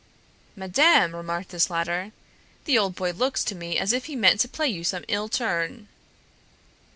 "Madame," 0.55 1.15
remarked 1.15 1.49
this 1.49 1.69
latter, 1.69 2.11
"the 2.65 2.75
old 2.75 2.95
boy 2.95 3.11
looks 3.11 3.43
to 3.43 3.53
me 3.53 3.77
as 3.77 3.93
if 3.93 4.05
he 4.05 4.15
meant 4.15 4.39
to 4.39 4.49
play 4.49 4.67
you 4.67 4.83
some 4.83 5.05
ill 5.07 5.29
turn." 5.29 5.89